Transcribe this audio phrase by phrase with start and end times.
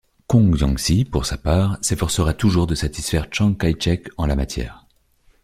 [0.25, 4.87] Kong Xiangxi, pour sa part, s’efforcera toujours de satisfaire Tchang Kaï-chek en la matière.